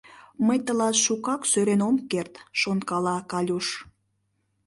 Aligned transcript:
«Мый 0.45 0.59
тылат 0.65 0.95
шукак 1.03 1.41
сӧрен 1.51 1.81
ом 1.87 1.95
керт,— 2.11 2.33
шонкала 2.61 3.17
Калюш. 3.31 3.67